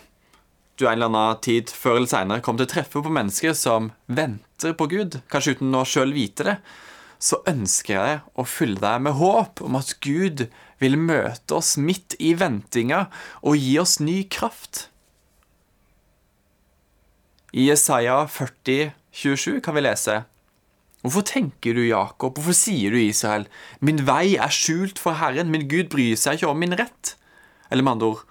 du 0.80 0.88
en 0.88 0.96
eller 0.96 1.12
annen 1.12 1.44
tid 1.46 1.70
før 1.70 2.00
eller 2.00 2.10
seinere 2.10 2.42
kommer 2.42 2.64
til 2.64 2.72
å 2.72 2.74
treffe 2.74 3.04
på 3.06 3.12
mennesker 3.14 3.54
som 3.58 3.92
venter 4.08 4.74
på 4.78 4.88
Gud, 4.90 5.20
kanskje 5.30 5.60
uten 5.60 5.78
å 5.78 5.86
sjøl 5.86 6.16
vite 6.16 6.48
det, 6.48 6.56
så 7.24 7.40
ønsker 7.48 7.94
jeg 7.94 8.16
å 8.36 8.46
fylle 8.50 8.82
deg 8.82 9.04
med 9.06 9.16
håp 9.20 9.62
om 9.64 9.78
at 9.80 9.94
Gud 10.04 10.48
vil 10.82 10.98
møte 11.00 11.60
oss 11.60 11.76
midt 11.80 12.18
i 12.20 12.34
ventinga 12.36 13.06
og 13.46 13.62
gi 13.62 13.78
oss 13.80 14.00
ny 14.04 14.24
kraft. 14.28 14.88
I 17.54 17.68
Jesaja 17.68 18.24
40, 18.26 18.96
27 19.14 19.60
kan 19.62 19.76
vi 19.78 19.84
lese 19.84 20.24
Hvorfor 21.04 21.22
tenker 21.28 21.76
du, 21.78 21.84
Jakob, 21.86 22.40
hvorfor 22.40 22.56
sier 22.58 22.96
du, 22.96 22.98
Israel, 22.98 23.46
min 23.84 24.00
vei 24.08 24.40
er 24.42 24.54
skjult 24.56 24.98
for 24.98 25.20
Herren, 25.20 25.52
min 25.54 25.68
Gud 25.70 25.92
bryr 25.94 26.18
seg 26.18 26.40
ikke 26.40 26.50
om 26.50 26.62
min 26.64 26.74
rett? 26.80 27.14
Eller 27.70 27.86
med 27.86 27.98
andre 27.98 28.10
ord, 28.16 28.24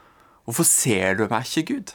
hvorfor 0.49 0.67
ser 0.67 1.21
du 1.21 1.27
meg 1.31 1.47
ikke, 1.47 1.77
Gud? 1.77 1.95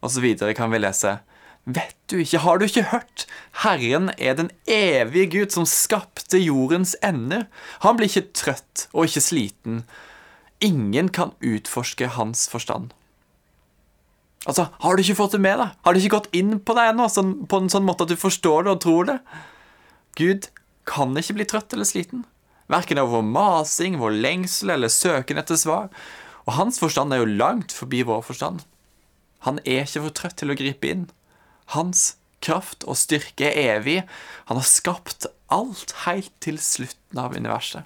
Og 0.00 0.14
så 0.14 0.22
videre 0.24 0.56
kan 0.56 0.72
vi 0.72 0.80
lese, 0.80 1.18
vet 1.66 1.96
du 2.08 2.20
ikke, 2.22 2.44
har 2.46 2.56
du 2.56 2.68
ikke 2.68 2.88
hørt? 2.94 3.26
Herren 3.66 4.12
er 4.16 4.38
den 4.38 4.52
evige 4.70 5.28
Gud 5.34 5.56
som 5.58 5.66
skapte 5.68 6.40
jordens 6.40 6.94
ender. 7.04 7.50
Han 7.84 7.98
blir 7.98 8.08
ikke 8.08 8.30
trøtt 8.46 8.86
og 8.94 9.10
ikke 9.10 9.26
sliten. 9.28 9.82
Ingen 10.64 11.10
kan 11.10 11.34
utforske 11.42 12.14
hans 12.16 12.46
forstand. 12.48 12.94
Altså, 14.46 14.68
Har 14.78 14.94
du 14.94 15.02
ikke 15.02 15.18
fått 15.18 15.34
det 15.34 15.42
med 15.42 15.58
deg? 15.58 15.74
Har 15.82 15.94
det 15.94 16.02
ikke 16.04 16.16
gått 16.20 16.30
inn 16.36 16.58
på 16.62 16.76
deg 16.78 16.92
ennå, 16.92 17.08
sånn, 17.10 17.34
på 17.50 17.58
en 17.60 17.72
sånn 17.72 17.86
måte 17.86 18.06
at 18.06 18.12
du 18.12 18.18
forstår 18.20 18.66
det 18.66 18.74
og 18.76 18.82
tror 18.84 19.08
det? 19.10 19.18
Gud 20.16 20.48
kan 20.86 21.16
ikke 21.18 21.36
bli 21.40 21.46
trøtt 21.50 21.74
eller 21.74 21.88
sliten. 21.88 22.22
Verken 22.70 22.98
av 23.02 23.10
vår 23.10 23.26
masing, 23.26 23.98
vår 23.98 24.14
lengsel 24.22 24.72
eller 24.74 24.90
søken 24.92 25.38
etter 25.42 25.58
svar. 25.58 25.90
Og 26.46 26.54
hans 26.58 26.78
forstand 26.82 27.14
er 27.14 27.22
jo 27.22 27.36
langt 27.42 27.74
forbi 27.74 28.04
vår 28.06 28.22
forstand. 28.26 28.62
Han 29.46 29.58
er 29.64 29.84
ikke 29.84 30.04
for 30.06 30.14
trøtt 30.20 30.38
til 30.40 30.54
å 30.54 30.58
gripe 30.58 30.90
inn. 30.90 31.04
Hans 31.74 32.14
kraft 32.42 32.86
og 32.86 32.98
styrke 32.98 33.50
er 33.50 33.80
evig. 33.80 33.98
Han 34.50 34.60
har 34.60 34.68
skapt 34.68 35.26
alt 35.52 35.94
helt 36.04 36.32
til 36.42 36.58
slutten 36.62 37.22
av 37.22 37.34
universet. 37.34 37.82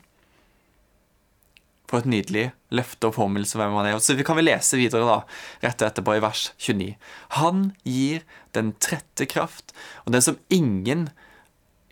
For 1.90 2.00
et 2.00 2.10
nydelig 2.10 2.44
løfte 2.74 3.08
og 3.08 3.16
påminnelse 3.16 3.56
om 3.58 3.64
hvem 3.64 3.78
han 3.80 3.88
er. 3.90 3.98
Så 3.98 4.14
vi 4.18 4.26
kan 4.26 4.38
vi 4.38 4.46
lese 4.46 4.78
videre 4.78 5.08
da, 5.08 5.16
rett 5.64 5.82
etterpå 5.82 6.14
i 6.16 6.22
vers 6.22 6.44
29. 6.62 6.92
Han 7.40 7.64
gir 7.82 8.22
den 8.54 8.72
trette 8.82 9.26
kraft, 9.30 9.74
og 10.06 10.14
den 10.14 10.24
som 10.24 10.38
ingen 10.54 11.08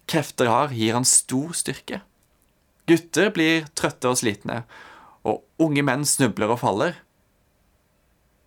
krefter 0.09 0.50
har, 0.50 0.73
gir 0.75 0.95
han 0.97 1.09
stor 1.09 1.52
styrke. 1.57 2.00
Gutter 2.88 3.33
blir 3.35 3.67
trøtte 3.76 4.09
og 4.09 4.21
slitne, 4.23 4.62
og 5.28 5.43
unge 5.61 5.85
menn 5.85 6.07
snubler 6.09 6.55
og 6.55 6.62
faller. 6.62 7.02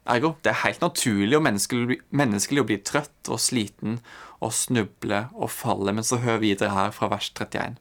Ergo, 0.10 0.34
det 0.41 0.50
er 0.50 0.63
helt 0.63 0.81
naturlig 0.81 1.38
og 1.38 1.43
menneskelig, 1.46 2.00
menneskelig 2.10 2.63
å 2.63 2.70
bli 2.72 2.79
trøtt 2.81 3.29
og 3.29 3.38
sliten 3.43 4.00
og 4.41 4.55
snuble 4.58 5.27
og 5.36 5.51
falle. 5.53 5.93
Men 5.93 6.08
så 6.08 6.17
hør 6.24 6.41
videre 6.41 6.74
her 6.74 6.96
fra 6.96 7.12
vers 7.12 7.29
31. 7.36 7.77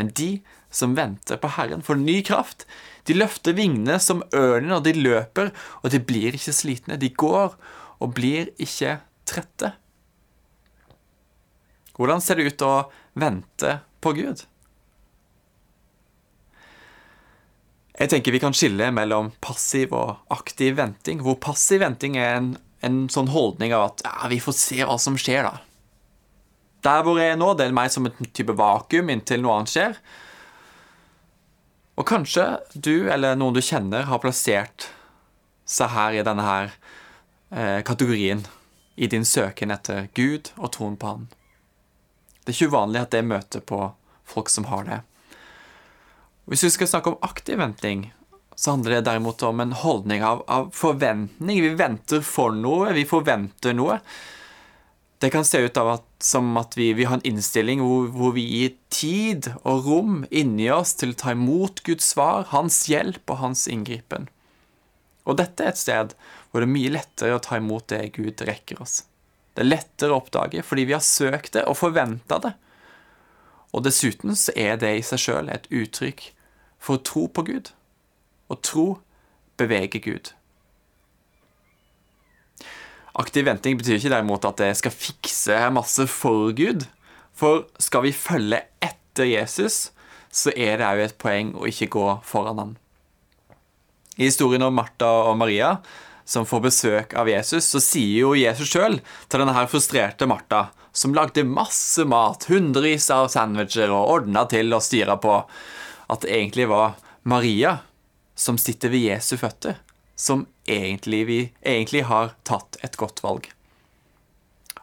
Men 0.00 0.10
de 0.18 0.30
som 0.72 0.96
venter 0.96 1.38
på 1.38 1.50
Herren, 1.56 1.84
får 1.84 2.00
ny 2.00 2.18
kraft. 2.26 2.66
De 3.06 3.16
løfter 3.16 3.56
vingene 3.56 3.98
som 4.00 4.24
ørnen, 4.34 4.72
og 4.76 4.86
de 4.86 4.96
løper, 4.96 5.52
og 5.82 5.92
de 5.92 6.00
blir 6.02 6.38
ikke 6.38 6.54
slitne. 6.56 6.98
De 7.00 7.12
går 7.12 7.54
og 8.02 8.14
blir 8.16 8.50
ikke 8.62 8.98
trette. 9.28 9.74
Hvordan 11.98 12.24
ser 12.24 12.40
det 12.40 12.52
ut 12.52 12.64
å 12.66 12.74
vente 13.20 13.76
på 14.02 14.14
Gud? 14.16 14.46
Jeg 18.00 18.08
tenker 18.10 18.34
vi 18.34 18.40
kan 18.42 18.56
skille 18.56 18.88
mellom 18.94 19.30
passiv 19.44 19.92
og 19.94 20.32
aktiv 20.32 20.78
venting. 20.78 21.20
Hvor 21.22 21.36
passiv 21.42 21.84
venting 21.84 22.16
er 22.18 22.38
en, 22.38 22.54
en 22.82 23.04
sånn 23.12 23.30
holdning 23.30 23.74
av 23.76 23.90
at 23.90 24.06
ja, 24.08 24.16
vi 24.32 24.40
får 24.42 24.56
se 24.58 24.80
hva 24.80 24.96
som 24.98 25.18
skjer, 25.20 25.46
da. 25.46 25.60
Der 26.82 27.04
hvor 27.06 27.20
jeg 27.20 27.34
er 27.34 27.38
nå, 27.38 27.52
det 27.54 27.68
er 27.68 27.76
meg 27.76 27.92
som 27.94 28.08
en 28.08 28.30
type 28.34 28.56
vakuum 28.58 29.12
inntil 29.12 29.44
noe 29.44 29.60
annet 29.60 29.70
skjer. 29.70 29.98
Og 32.00 32.08
kanskje 32.08 32.46
du 32.74 33.10
eller 33.12 33.36
noen 33.36 33.56
du 33.56 33.60
kjenner, 33.62 34.08
har 34.08 34.22
plassert 34.22 34.88
seg 35.68 35.92
her 35.92 36.16
i 36.16 36.24
denne 36.26 36.44
her 36.46 36.72
eh, 37.52 37.80
kategorien 37.86 38.44
i 38.96 39.08
din 39.08 39.24
søken 39.28 39.72
etter 39.72 40.08
Gud 40.16 40.52
og 40.56 40.72
troen 40.76 40.96
på 41.00 41.12
Han. 41.12 41.28
Det 42.42 42.52
er 42.52 42.56
ikke 42.56 42.72
uvanlig 42.72 43.04
at 43.04 43.14
det 43.14 43.22
møter 43.28 43.62
på 43.64 43.84
folk 44.28 44.50
som 44.50 44.66
har 44.70 44.88
det. 44.88 44.98
Hvis 46.50 46.64
vi 46.66 46.72
skal 46.74 46.90
snakke 46.90 47.12
om 47.12 47.22
aktiv 47.22 47.60
venting, 47.60 48.08
så 48.56 48.74
handler 48.74 48.96
det 48.96 49.06
derimot 49.06 49.42
om 49.46 49.60
en 49.62 49.72
holdning 49.72 50.24
av, 50.26 50.42
av 50.50 50.70
forventning. 50.74 51.60
Vi 51.62 51.74
venter 51.78 52.24
for 52.26 52.54
noe, 52.56 52.92
vi 52.96 53.06
forventer 53.08 53.76
noe. 53.76 54.00
Det 55.22 55.30
kan 55.30 55.46
se 55.46 55.62
ut 55.62 55.78
av 55.78 55.92
at, 55.94 56.08
som 56.24 56.56
at 56.60 56.76
vi, 56.78 56.92
vi, 56.94 57.06
har 57.08 57.18
en 57.18 57.26
innstilling 57.26 57.82
hvor, 57.82 58.06
hvor, 58.14 58.34
vi 58.36 58.44
gir 58.46 58.74
tid 58.94 59.48
og 59.62 59.86
rom 59.88 60.20
inni 60.30 60.68
oss 60.70 60.94
til 60.98 61.14
å 61.14 61.18
ta 61.18 61.34
imot 61.34 61.82
Guds 61.86 62.12
svar, 62.14 62.46
hans 62.52 62.84
hjelp 62.90 63.30
og 63.32 63.40
hans 63.42 63.66
inngripen. 63.70 64.28
Og 65.26 65.38
dette 65.38 65.64
er 65.64 65.72
et 65.72 65.80
sted 65.80 66.14
hvor 66.50 66.62
det 66.62 66.68
er 66.68 66.74
mye 66.74 66.92
lettere 66.94 67.38
å 67.38 67.42
ta 67.42 67.58
imot 67.58 67.88
det 67.90 68.12
Gud 68.16 68.42
rekker 68.46 68.82
oss. 68.82 69.02
Det 69.54 69.64
er 69.64 69.72
lettere 69.72 70.14
å 70.14 70.22
oppdage 70.22 70.62
fordi 70.66 70.86
vi 70.88 70.96
har 70.96 71.04
søkt 71.04 71.56
det 71.56 71.66
og 71.68 71.78
forventa 71.80 72.38
det. 72.42 72.54
Og 73.72 73.84
dessuten 73.86 74.36
så 74.36 74.54
er 74.58 74.78
det 74.80 74.92
i 74.98 75.04
seg 75.06 75.20
sjøl 75.20 75.50
et 75.52 75.68
uttrykk 75.72 76.28
for 76.82 76.98
å 76.98 77.04
tro 77.06 77.26
på 77.28 77.46
Gud. 77.48 77.72
Og 78.52 78.60
tro 78.64 78.86
beveger 79.60 80.02
Gud. 80.04 80.32
Aktiv 83.12 83.44
venting 83.44 83.76
betyr 83.76 83.98
ikke 83.98 84.12
derimot 84.14 84.46
at 84.48 84.60
jeg 84.64 84.78
skal 84.78 84.94
fikse 84.94 85.56
masse 85.76 86.06
for 86.08 86.52
Gud. 86.56 86.86
For 87.36 87.66
skal 87.82 88.06
vi 88.06 88.14
følge 88.16 88.62
etter 88.80 89.28
Jesus, 89.28 89.90
så 90.32 90.52
er 90.56 90.80
det 90.80 90.88
òg 90.88 91.02
et 91.04 91.18
poeng 91.20 91.52
å 91.58 91.68
ikke 91.68 91.90
gå 91.92 92.06
foran 92.24 92.62
han. 92.62 92.72
I 94.16 94.28
historien 94.28 94.64
om 94.64 94.76
Martha 94.76 95.10
og 95.28 95.36
Maria, 95.40 95.74
som 96.24 96.48
får 96.48 96.64
besøk 96.64 97.14
av 97.18 97.28
Jesus, 97.28 97.68
så 97.68 97.80
sier 97.84 98.22
jo 98.22 98.32
Jesus 98.38 98.72
sjøl 98.72 99.00
til 99.28 99.42
denne 99.42 99.56
her 99.56 99.68
frustrerte 99.68 100.28
Martha, 100.28 100.70
som 100.92 101.16
lagde 101.16 101.44
masse 101.48 102.04
mat, 102.08 102.48
hundrevis 102.48 103.10
av 103.12 103.28
sandwicher 103.32 103.92
og 103.92 104.08
ordna 104.16 104.44
til 104.48 104.72
og 104.72 104.84
styra 104.84 105.18
på, 105.20 105.38
at 106.12 106.24
det 106.24 106.32
egentlig 106.32 106.68
var 106.72 106.96
Maria 107.28 107.78
som 108.36 108.60
sitter 108.60 108.92
ved 108.92 109.10
Jesu 109.12 109.36
føtter 109.40 109.80
som 110.18 110.46
egentlig, 110.68 111.24
vi 111.26 111.40
egentlig 111.64 112.04
har 112.08 112.34
tatt 112.48 112.78
et 112.84 112.96
godt 113.00 113.22
valg. 113.24 113.48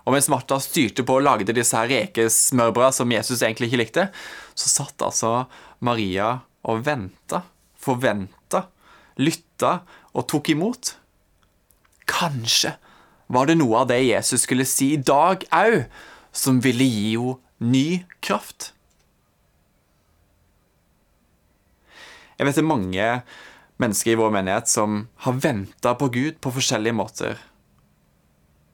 Og 0.06 0.16
mens 0.16 0.30
Martha 0.32 0.58
styrte 0.64 1.06
på 1.06 1.20
og 1.20 1.26
lagde 1.26 1.54
disse 1.54 1.78
her 1.78 1.90
rekesmørbrøda 1.92 2.92
som 2.98 3.12
Jesus 3.14 3.44
egentlig 3.44 3.70
ikke 3.70 3.82
likte, 3.84 4.06
så 4.58 4.72
satt 4.72 5.06
altså 5.06 5.34
Maria 5.86 6.40
og 6.66 6.82
venta, 6.88 7.44
forventa, 7.78 8.66
lytta 9.22 9.80
og 10.18 10.26
tok 10.32 10.50
imot. 10.56 10.96
Kanskje 12.10 12.74
var 13.30 13.46
det 13.46 13.60
noe 13.60 13.84
av 13.84 13.92
det 13.92 14.02
Jesus 14.02 14.48
skulle 14.48 14.66
si 14.66 14.96
i 14.96 15.04
dag 15.04 15.46
au, 15.54 15.84
som 16.34 16.58
ville 16.64 16.88
gi 16.88 17.14
henne 17.14 17.38
ny 17.60 18.06
kraft. 18.24 18.72
Jeg 22.40 22.48
vet 22.48 22.56
det 22.56 22.64
er 22.64 22.70
mange 22.70 23.08
mennesker 23.80 24.12
i 24.12 24.20
vår 24.20 24.32
menighet 24.36 24.68
som 24.68 25.08
har 25.26 25.40
venta 25.40 25.96
på 25.96 26.10
Gud 26.14 26.40
på 26.44 26.52
forskjellige 26.52 26.96
måter. 26.96 27.38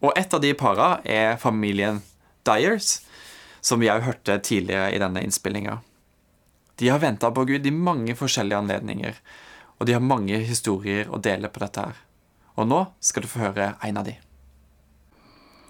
Og 0.01 0.13
et 0.17 0.33
av 0.33 0.41
de 0.41 0.53
para 0.57 0.99
er 1.05 1.37
familien 1.41 2.01
Dyers, 2.45 2.99
som 3.61 3.81
vi 3.81 3.89
òg 3.89 4.03
hørte 4.05 4.37
tidligere 4.37 4.91
i 4.93 5.01
denne 5.01 5.23
innspillinga. 5.25 5.79
De 6.75 6.89
har 6.91 6.99
venta 6.99 7.31
på 7.31 7.45
Gud 7.45 7.65
i 7.65 7.71
mange 7.73 8.15
forskjellige 8.17 8.57
anledninger, 8.57 9.15
og 9.79 9.87
de 9.87 9.95
har 9.95 10.03
mange 10.03 10.37
historier 10.45 11.09
å 11.09 11.21
dele 11.21 11.49
på 11.49 11.63
dette 11.63 11.87
her. 11.87 11.97
Og 12.55 12.67
nå 12.69 12.85
skal 12.99 13.25
du 13.25 13.31
få 13.31 13.47
høre 13.47 13.73
en 13.83 13.97
av 13.97 14.05
de. 14.07 14.15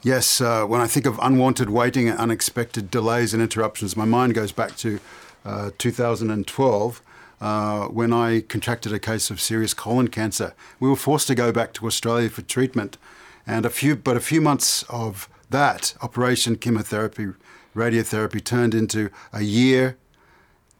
Yes, 0.05 0.39
uh, 0.41 0.65
when 0.65 0.81
I 0.81 0.87
think 0.87 1.07
of 1.07 1.17
unwanted 1.19 1.69
waiting 1.69 2.07
and 2.09 2.19
unexpected 2.19 2.91
delays 2.91 3.33
and 3.33 3.41
interruptions, 3.41 3.97
my 3.97 4.05
mind 4.05 4.35
goes 4.35 4.51
back 4.51 4.75
to 4.77 4.99
uh, 5.45 5.71
2012 5.79 7.01
uh, 7.45 7.87
when 7.89 8.11
I 8.11 8.41
contracted 8.41 8.91
a 8.91 8.97
case 8.97 9.29
of 9.29 9.39
serious 9.39 9.75
colon 9.75 10.07
cancer. 10.07 10.55
We 10.79 10.89
were 10.89 10.95
forced 10.95 11.27
to 11.27 11.35
go 11.35 11.51
back 11.51 11.73
to 11.73 11.85
Australia 11.85 12.27
for 12.27 12.41
treatment, 12.41 12.97
and 13.45 13.67
a 13.67 13.69
few, 13.69 13.95
but 13.95 14.17
a 14.17 14.19
few 14.19 14.41
months 14.41 14.81
of 14.89 15.29
that 15.51 15.93
operation, 16.01 16.55
chemotherapy, 16.55 17.27
radiotherapy 17.75 18.43
turned 18.43 18.73
into 18.73 19.11
a 19.31 19.43
year, 19.43 19.95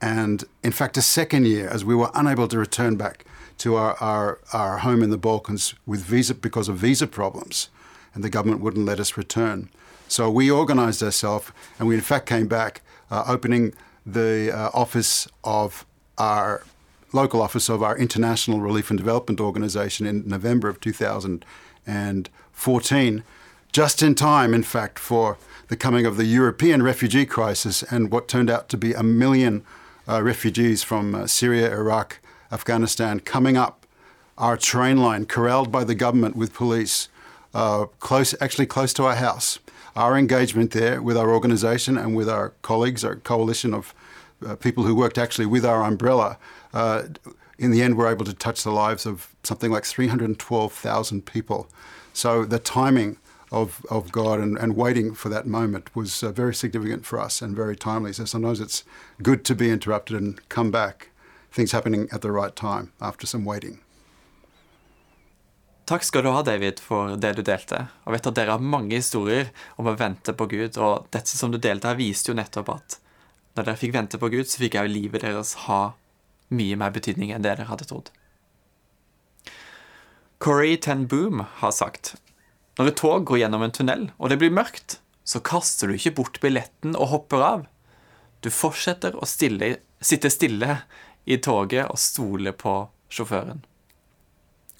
and 0.01 0.43
in 0.63 0.72
fact 0.72 0.98
a 0.98 1.03
second 1.03 1.45
year, 1.45 1.69
as 1.69 1.86
we 1.86 1.93
were 1.93 2.10
unable 2.15 2.48
to 2.48 2.57
return 2.57 2.95
back 2.95 3.25
to 3.60 3.75
our, 3.75 3.95
our, 4.01 4.39
our 4.51 4.79
home 4.79 5.03
in 5.03 5.12
the 5.12 5.19
Balkans 5.19 5.75
with 5.86 6.01
visa 6.01 6.34
because 6.34 6.67
of 6.67 6.77
visa 6.77 7.05
problems, 7.05 7.69
and 8.15 8.24
the 8.24 8.29
government 8.29 8.62
wouldn't 8.62 8.88
let 8.88 9.00
us 9.00 9.17
return. 9.17 9.69
So 10.07 10.31
we 10.31 10.50
organised 10.50 11.03
ourselves, 11.03 11.51
and 11.77 11.88
we 11.88 11.93
in 11.93 12.01
fact 12.01 12.25
came 12.25 12.48
back, 12.48 12.81
uh, 13.12 13.24
opening 13.27 13.75
the 14.03 14.51
uh, 14.51 14.72
office 14.74 15.27
of 15.43 15.86
our 16.17 16.63
local 17.12 17.41
office 17.41 17.69
of 17.69 17.81
our 17.81 17.98
International 17.98 18.60
Relief 18.60 18.89
and 18.89 19.00
Development 19.00 19.39
Organization 19.39 20.05
in 20.05 20.27
November 20.27 20.67
of 20.67 20.81
2014, 20.81 23.24
just 23.72 24.03
in 24.03 24.15
time, 24.15 24.53
in 24.53 24.63
fact, 24.63 25.00
for 25.00 25.38
the 25.67 25.75
coming 25.75 26.05
of 26.05 26.17
the 26.17 26.25
European 26.25 26.84
refugee 26.84 27.25
crisis 27.25 27.84
and 27.84 28.12
what 28.12 28.27
turned 28.27 28.50
out 28.50 28.69
to 28.69 28.77
be 28.77 28.93
a 28.93 29.03
million 29.03 29.63
uh, 30.07 30.22
refugees 30.22 30.84
from 30.84 31.15
uh, 31.15 31.25
Syria, 31.25 31.72
Iraq, 31.72 32.19
Afghanistan 32.51 33.19
coming 33.19 33.57
up 33.57 33.86
our 34.38 34.57
train 34.57 34.98
line, 34.98 35.25
corralled 35.25 35.72
by 35.72 35.84
the 35.84 35.95
government 35.95 36.36
with 36.36 36.53
police, 36.53 37.07
uh, 37.53 37.86
close, 38.00 38.36
actually 38.41 38.65
close 38.65 38.93
to 38.93 39.05
our 39.05 39.15
house. 39.15 39.60
Our 39.95 40.17
engagement 40.17 40.72
there 40.72 41.01
with 41.01 41.15
our 41.15 41.31
organization 41.31 41.98
and 41.98 42.15
with 42.15 42.27
our 42.27 42.50
colleagues, 42.62 43.05
our 43.05 43.15
coalition 43.15 43.74
of 43.74 43.93
uh, 44.46 44.56
people 44.56 44.84
who 44.84 44.96
worked 44.96 45.18
actually 45.18 45.46
with 45.46 45.65
our 45.65 45.84
umbrella, 45.84 46.38
uh, 46.74 47.04
in 47.58 47.72
the 47.72 47.82
end 47.82 47.96
were 47.96 48.08
able 48.08 48.25
to 48.25 48.34
touch 48.34 48.63
the 48.63 48.72
lives 48.72 49.06
of 49.06 49.36
something 49.44 49.72
like 49.72 49.86
312,000 49.86 51.25
people. 51.25 51.68
So 52.13 52.46
the 52.46 52.60
timing 52.60 53.18
of, 53.51 53.86
of 53.89 54.12
God 54.12 54.39
and, 54.39 54.58
and 54.58 54.75
waiting 54.75 55.13
for 55.13 55.30
that 55.30 55.46
moment 55.46 55.96
was 55.96 56.24
uh, 56.24 56.32
very 56.32 56.54
significant 56.54 57.06
for 57.06 57.20
us 57.20 57.42
and 57.42 57.56
very 57.56 57.75
timely. 57.75 58.13
So 58.13 58.25
sometimes 58.25 58.60
it's 58.60 58.84
good 59.22 59.46
to 59.46 59.56
be 59.56 59.70
interrupted 59.70 60.18
and 60.18 60.50
come 60.50 60.72
back, 60.72 61.10
things 61.51 61.72
happening 61.72 62.10
at 62.12 62.22
the 62.22 62.32
right 62.32 62.56
time 62.56 62.92
after 63.00 63.25
some 63.25 63.46
waiting. 63.46 63.80
Takk 65.86 66.04
skal 66.04 66.24
du 66.24 66.32
ha, 66.34 66.42
David, 66.42 66.80
for 66.82 67.15
det 67.15 67.36
du 67.38 67.44
delte. 67.46 67.84
Og 68.06 68.15
vet 68.15 68.27
at 68.27 68.36
Dere 68.36 68.56
har 68.56 68.63
mange 68.74 68.98
historier 68.98 69.51
om 69.77 69.86
å 69.86 69.94
vente 69.94 70.34
på 70.34 70.48
Gud, 70.50 70.80
og 70.82 71.06
dette 71.13 71.38
som 71.38 71.51
du 71.54 71.60
delte 71.62 71.92
her, 71.92 72.00
viste 72.00 72.32
jo 72.32 72.38
nettopp 72.39 72.72
at 72.74 72.98
når 73.55 73.67
dere 73.67 73.79
fikk 73.79 73.95
vente 73.95 74.19
på 74.19 74.29
Gud, 74.33 74.47
så 74.50 74.62
fikk 74.62 74.77
òg 74.81 74.91
livet 74.91 75.24
deres 75.24 75.55
ha 75.65 75.95
mye 76.53 76.77
mer 76.77 76.93
betydning 76.95 77.31
enn 77.33 77.43
det 77.45 77.55
dere 77.55 77.69
hadde 77.69 77.88
trodd. 77.89 78.12
Corey 80.43 80.75
Ten 80.77 81.07
Boom 81.09 81.45
har 81.62 81.74
sagt 81.74 82.15
når 82.75 82.91
et 82.91 82.97
tog 83.00 83.24
går 83.24 83.39
gjennom 83.39 83.63
en 83.63 83.71
tunnel, 83.71 84.09
og 84.19 84.29
det 84.29 84.38
blir 84.41 84.51
mørkt, 84.51 84.97
så 85.24 85.39
kaster 85.39 85.88
du 85.88 85.95
ikke 85.95 86.17
bort 86.17 86.41
billetten 86.43 86.97
og 87.00 87.07
hopper 87.13 87.43
av. 87.43 87.63
Du 88.43 88.51
fortsetter 88.51 89.15
å 89.15 89.27
stille, 89.29 89.77
sitte 90.03 90.29
stille 90.29 90.81
i 91.24 91.39
toget 91.39 91.88
og 91.88 92.01
stole 92.01 92.51
på 92.51 92.75
sjåføren. 93.07 93.63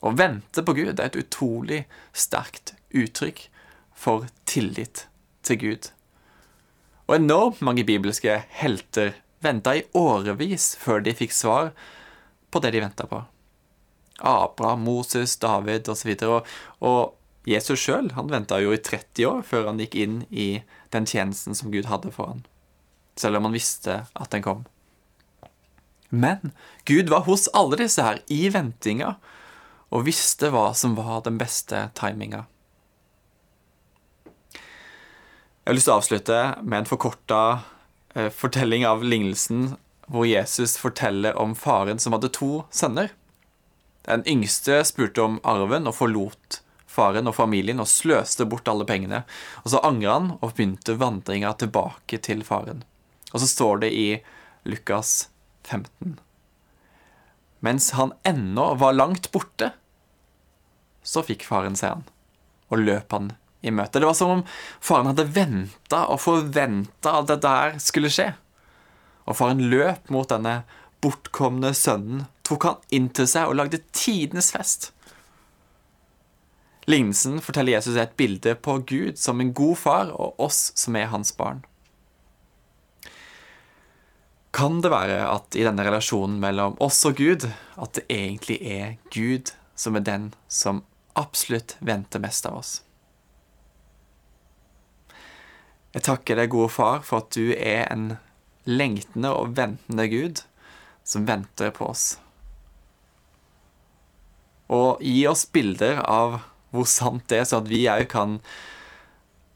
Å 0.05 0.12
vente 0.12 0.62
på 0.62 0.75
Gud 0.75 1.00
er 1.00 1.08
et 1.08 1.17
utrolig 1.17 1.86
sterkt 2.13 2.75
uttrykk 2.91 3.48
for 3.96 4.27
tillit 4.46 5.08
til 5.48 5.62
Gud. 5.63 5.89
Og 7.06 7.20
enormt 7.20 7.62
mange 7.66 7.86
bibelske 7.86 8.40
helter 8.60 9.14
venta 9.46 9.76
i 9.78 9.86
årevis 9.94 10.74
før 10.82 11.04
de 11.06 11.14
fikk 11.14 11.36
svar 11.36 11.72
på 12.50 12.62
det 12.64 12.74
de 12.74 12.82
venta 12.82 13.06
på. 13.10 13.22
Abraham, 14.26 14.86
Moses, 14.88 15.36
David 15.38 15.90
osv. 15.92 16.16
Og, 16.26 16.48
og 16.80 17.50
Jesus 17.50 17.84
sjøl 17.84 18.10
venta 18.32 18.58
jo 18.64 18.74
i 18.74 18.82
30 18.82 19.28
år 19.30 19.44
før 19.46 19.70
han 19.70 19.82
gikk 19.84 19.98
inn 20.02 20.22
i 20.32 20.64
den 20.96 21.06
tjenesten 21.06 21.58
som 21.58 21.74
Gud 21.74 21.90
hadde 21.92 22.14
for 22.16 22.34
han. 22.34 22.46
Selv 23.20 23.38
om 23.38 23.48
han 23.48 23.56
visste 23.56 24.06
at 24.14 24.32
den 24.34 24.44
kom. 24.46 24.66
Men 26.10 26.54
Gud 26.88 27.12
var 27.12 27.26
hos 27.28 27.48
alle 27.54 27.78
disse 27.82 28.04
her 28.04 28.22
i 28.32 28.48
ventinga 28.54 29.16
og 29.94 30.08
visste 30.08 30.50
hva 30.54 30.72
som 30.78 30.96
var 30.98 31.22
den 31.26 31.38
beste 31.38 31.90
timinga. 31.98 32.46
Jeg 35.66 35.72
har 35.72 35.78
lyst 35.80 35.88
til 35.90 35.96
å 35.96 35.98
avslutte 35.98 36.40
med 36.62 36.78
en 36.78 36.86
forkorta 36.86 37.38
eh, 38.14 38.28
fortelling 38.30 38.84
av 38.86 39.02
lignelsen 39.02 39.72
hvor 40.06 40.28
Jesus 40.30 40.76
forteller 40.78 41.34
om 41.42 41.56
faren 41.58 41.98
som 41.98 42.14
hadde 42.14 42.30
to 42.38 42.60
sønner. 42.70 43.08
Den 44.06 44.22
yngste 44.30 44.84
spurte 44.86 45.24
om 45.24 45.40
arven 45.42 45.90
og 45.90 45.96
forlot 45.98 46.60
faren 46.96 47.26
og 47.26 47.34
familien 47.40 47.82
og 47.82 47.90
sløste 47.90 48.46
bort 48.46 48.70
alle 48.70 48.86
pengene. 48.86 49.24
Og 49.64 49.74
så 49.74 49.82
angra 49.88 50.20
han 50.20 50.28
og 50.36 50.52
begynte 50.52 51.00
vandringa 51.02 51.56
tilbake 51.58 52.20
til 52.22 52.44
faren. 52.46 52.84
Og 53.34 53.42
så 53.42 53.50
står 53.50 53.82
det 53.88 53.90
i 53.98 54.08
Lukas 54.70 55.32
15. 55.66 56.20
Mens 57.66 57.90
han 57.98 58.14
ennå 58.22 58.68
var 58.78 58.94
langt 58.94 59.32
borte, 59.34 59.72
så 61.02 61.26
fikk 61.26 61.48
faren 61.50 61.74
se 61.74 61.90
han, 61.90 62.06
og 62.70 62.86
løp 62.86 63.18
han 63.18 63.34
i 63.66 63.74
møte. 63.74 64.00
Det 64.00 64.08
var 64.08 64.18
som 64.18 64.38
om 64.38 64.44
faren 64.80 65.10
hadde 65.12 65.28
venta 65.36 66.06
og 66.14 66.22
forventa 66.24 67.18
at 67.20 67.30
det 67.32 67.42
der 67.46 67.78
skulle 67.82 68.14
skje. 68.14 68.32
Og 69.26 69.40
faren 69.40 69.66
løp 69.72 70.12
mot 70.14 70.30
denne 70.30 70.62
bortkomne 71.04 71.74
sønnen, 71.78 72.26
tok 72.46 72.68
han 72.70 72.84
inn 72.94 73.10
til 73.14 73.28
seg 73.30 73.50
og 73.50 73.58
lagde 73.60 73.82
tidenes 73.94 74.52
fest. 74.54 74.92
Lignelsen 76.86 77.40
forteller 77.42 77.74
Jesus 77.80 77.98
et 77.98 78.14
bilde 78.18 78.54
på 78.62 78.78
Gud 78.86 79.18
som 79.18 79.42
en 79.42 79.54
god 79.58 79.78
far 79.82 80.12
og 80.14 80.38
oss 80.42 80.70
som 80.78 80.98
er 81.00 81.10
hans 81.10 81.34
barn. 81.38 81.64
Kan 84.56 84.80
det 84.86 84.94
være 84.94 85.18
at 85.28 85.58
i 85.58 85.66
denne 85.66 85.84
relasjonen 85.84 86.38
mellom 86.40 86.78
oss 86.80 87.02
og 87.10 87.18
Gud, 87.20 87.44
at 87.76 87.98
det 87.98 88.06
egentlig 88.14 88.62
er 88.62 88.94
Gud 89.12 89.52
som 89.76 89.98
er 89.98 90.06
den 90.06 90.30
som 90.48 90.86
absolutt 91.20 91.76
venter 91.84 92.22
mest 92.24 92.46
av 92.48 92.62
oss? 92.62 92.78
Jeg 95.96 96.04
takker 96.04 96.36
deg, 96.36 96.52
gode 96.52 96.74
far, 96.75 97.00
for 97.08 97.24
at 97.24 97.32
du 97.32 97.54
er 97.56 97.86
en 97.88 98.18
lengtende 98.68 99.32
og 99.32 99.56
ventende 99.56 100.08
Gud 100.12 100.42
som 101.08 101.28
venter 101.30 101.72
på 101.72 101.88
oss. 101.88 102.18
Og 104.75 105.00
gi 105.00 105.22
oss 105.30 105.46
bilder 105.54 106.02
av 106.04 106.42
hvor 106.75 106.88
sant 106.90 107.30
det 107.32 107.40
er, 107.40 107.48
så 107.48 107.62
at 107.62 107.70
vi 107.72 107.86
òg 107.88 108.10
kan 108.12 108.40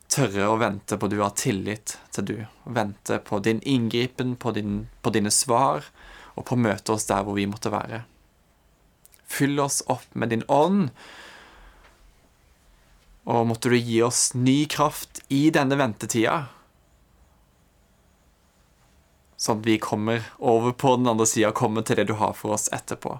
tørre 0.10 0.48
å 0.48 0.58
vente 0.62 0.96
på 0.98 1.10
du 1.12 1.18
har 1.20 1.36
tillit 1.38 1.98
til 2.16 2.30
du. 2.30 2.36
Vente 2.64 3.20
på 3.26 3.42
din 3.44 3.60
inngripen, 3.68 4.38
på, 4.40 4.54
din, 4.56 4.86
på 5.04 5.12
dine 5.14 5.34
svar, 5.34 5.90
og 6.38 6.48
på 6.48 6.56
å 6.56 6.64
møte 6.64 6.96
oss 6.96 7.10
der 7.10 7.26
hvor 7.28 7.36
vi 7.36 7.50
måtte 7.50 7.74
være. 7.74 8.06
Fyll 9.30 9.60
oss 9.60 9.82
opp 9.92 10.08
med 10.16 10.32
din 10.32 10.46
ånd, 10.48 10.94
og 13.30 13.46
måtte 13.46 13.70
du 13.70 13.78
gi 13.78 14.00
oss 14.02 14.32
ny 14.34 14.64
kraft 14.66 15.22
i 15.30 15.50
denne 15.54 15.78
ventetida, 15.78 16.48
sånn 19.38 19.62
at 19.62 19.68
vi 19.70 19.78
kommer 19.80 20.26
over 20.42 20.74
på 20.74 20.96
den 20.98 21.08
andre 21.12 21.28
sida 21.30 21.52
og 21.52 21.60
kommer 21.60 21.86
til 21.86 22.00
det 22.00 22.10
du 22.10 22.16
har 22.20 22.34
for 22.36 22.58
oss 22.58 22.68
etterpå. 22.76 23.20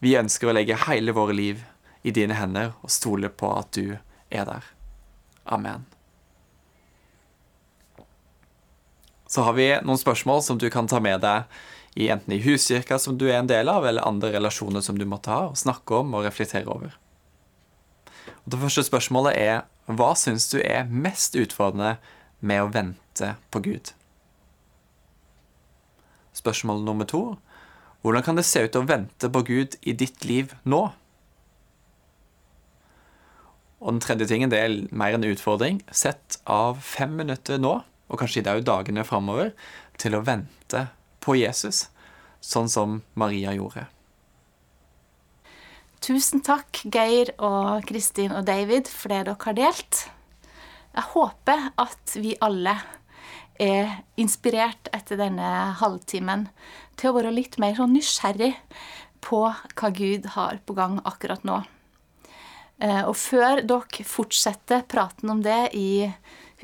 Vi 0.00 0.16
ønsker 0.18 0.48
å 0.48 0.54
legge 0.56 0.80
hele 0.88 1.14
våre 1.16 1.36
liv 1.36 1.62
i 2.04 2.12
dine 2.12 2.36
hender 2.36 2.72
og 2.80 2.92
stole 2.92 3.28
på 3.28 3.52
at 3.56 3.70
du 3.76 3.96
er 4.28 4.48
der. 4.48 4.64
Amen. 5.44 5.84
Så 9.28 9.44
har 9.44 9.56
vi 9.56 9.70
noen 9.84 10.00
spørsmål 10.00 10.42
som 10.44 10.58
du 10.60 10.66
kan 10.72 10.88
ta 10.88 11.00
med 11.04 11.20
deg 11.24 11.48
i 11.94 12.08
enten 12.10 12.34
i 12.34 12.42
huskirka 12.42 12.98
som 12.98 13.18
du 13.18 13.28
er 13.28 13.38
en 13.38 13.50
del 13.50 13.70
av, 13.70 13.86
eller 13.86 14.06
andre 14.06 14.32
relasjoner 14.34 14.82
som 14.82 14.98
du 14.98 15.06
måtte 15.06 15.30
ha, 15.30 15.50
og 15.50 15.58
snakke 15.58 16.02
om 16.02 16.14
og 16.16 16.26
reflektere 16.26 16.70
over. 16.70 16.96
Og 18.44 18.52
det 18.52 18.60
første 18.60 18.84
spørsmålet 18.88 19.38
er 19.38 19.62
hva 19.86 20.14
syns 20.18 20.48
du 20.50 20.58
er 20.60 20.88
mest 20.88 21.36
utfordrende 21.38 21.96
med 22.40 22.64
å 22.64 22.72
vente 22.72 23.34
på 23.52 23.62
Gud? 23.64 23.92
Spørsmål 26.34 26.82
nummer 26.84 27.08
to 27.08 27.24
hvordan 28.04 28.24
kan 28.26 28.36
det 28.36 28.44
se 28.44 28.60
ut 28.66 28.76
å 28.76 28.84
vente 28.84 29.30
på 29.32 29.40
Gud 29.48 29.78
i 29.80 29.94
ditt 29.96 30.26
liv 30.28 30.50
nå? 30.68 30.82
Og 33.80 33.94
den 33.94 34.02
tredje 34.04 34.28
tingen 34.28 34.52
det 34.52 34.60
er 34.60 34.74
mer 34.92 35.16
en 35.16 35.24
utfordring. 35.24 35.78
Sett 35.88 36.36
av 36.44 36.82
fem 36.84 37.14
minutter 37.16 37.56
nå, 37.60 37.78
og 37.80 38.20
kanskje 38.20 38.42
jo 38.44 38.64
dagene 38.64 39.06
framover, 39.08 39.54
til 39.96 40.18
å 40.18 40.20
vente 40.24 40.82
på 41.24 41.38
Jesus, 41.40 41.88
sånn 42.44 42.68
som 42.68 43.00
Maria 43.18 43.54
gjorde. 43.56 43.86
Tusen 46.04 46.42
takk, 46.44 46.82
Geir 46.92 47.30
og 47.40 47.86
Kristin 47.88 48.34
og 48.36 48.44
David, 48.44 48.90
for 48.92 49.08
det 49.08 49.22
dere 49.24 49.40
har 49.46 49.56
delt. 49.56 50.02
Jeg 50.94 51.10
håper 51.14 51.70
at 51.80 52.16
vi 52.20 52.34
alle 52.44 52.76
er 53.58 54.02
inspirert 54.20 54.90
etter 54.92 55.18
denne 55.18 55.48
halvtimen 55.80 56.48
til 56.98 57.10
å 57.10 57.16
være 57.16 57.32
litt 57.34 57.56
mer 57.62 57.76
sånn 57.78 57.94
nysgjerrig 57.96 58.52
på 59.24 59.46
hva 59.48 59.90
Gud 59.96 60.28
har 60.34 60.60
på 60.66 60.76
gang 60.76 60.98
akkurat 61.08 61.46
nå. 61.46 61.62
Eh, 62.82 63.02
og 63.06 63.16
før 63.16 63.62
dere 63.64 64.06
fortsetter 64.06 64.84
praten 64.90 65.32
om 65.32 65.42
det 65.44 65.72
i 65.78 66.04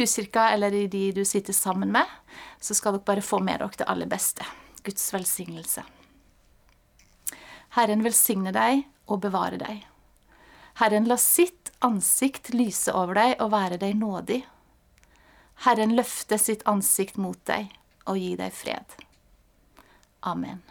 huskirka 0.00 0.48
eller 0.54 0.74
i 0.74 0.86
de 0.90 1.10
du 1.12 1.24
sitter 1.24 1.56
sammen 1.56 1.92
med, 1.92 2.06
så 2.60 2.74
skal 2.74 2.96
dere 2.96 3.06
bare 3.06 3.24
få 3.24 3.40
med 3.44 3.62
dere 3.62 3.78
det 3.78 3.88
aller 3.90 4.10
beste. 4.10 4.46
Guds 4.82 5.04
velsignelse. 5.14 5.84
Herren 7.76 8.02
velsigne 8.02 8.52
deg 8.54 8.82
og 9.06 9.20
bevare 9.22 9.60
deg. 9.60 9.84
Herren 10.80 11.06
la 11.10 11.18
sitt 11.20 11.70
ansikt 11.84 12.52
lyse 12.54 12.92
over 12.96 13.18
deg 13.18 13.36
og 13.44 13.52
være 13.52 13.78
deg 13.82 13.98
nådig. 14.00 14.40
Herren 15.66 15.94
løfte 15.94 16.38
sitt 16.40 16.64
ansikt 16.70 17.20
mot 17.20 17.38
deg 17.46 17.68
og 18.08 18.18
gi 18.18 18.34
deg 18.40 18.54
fred. 18.56 18.96
Amen. 20.26 20.62